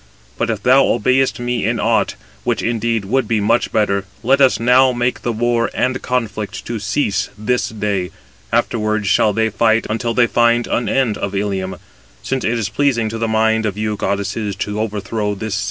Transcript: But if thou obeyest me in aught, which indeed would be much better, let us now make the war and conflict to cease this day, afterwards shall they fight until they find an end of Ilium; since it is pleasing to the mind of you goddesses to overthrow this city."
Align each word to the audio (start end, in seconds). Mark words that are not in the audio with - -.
But 0.35 0.49
if 0.49 0.63
thou 0.63 0.83
obeyest 0.85 1.39
me 1.39 1.63
in 1.63 1.79
aught, 1.79 2.15
which 2.43 2.63
indeed 2.63 3.05
would 3.05 3.27
be 3.27 3.39
much 3.39 3.71
better, 3.71 4.03
let 4.23 4.41
us 4.41 4.59
now 4.59 4.91
make 4.91 5.21
the 5.21 5.31
war 5.31 5.69
and 5.75 6.01
conflict 6.01 6.65
to 6.65 6.79
cease 6.79 7.29
this 7.37 7.69
day, 7.69 8.09
afterwards 8.51 9.05
shall 9.05 9.31
they 9.31 9.51
fight 9.51 9.85
until 9.91 10.15
they 10.15 10.25
find 10.25 10.65
an 10.65 10.89
end 10.89 11.19
of 11.19 11.35
Ilium; 11.35 11.75
since 12.23 12.43
it 12.43 12.57
is 12.57 12.67
pleasing 12.67 13.09
to 13.09 13.19
the 13.19 13.27
mind 13.27 13.67
of 13.67 13.77
you 13.77 13.95
goddesses 13.95 14.55
to 14.55 14.79
overthrow 14.81 15.35
this 15.35 15.53
city." 15.53 15.59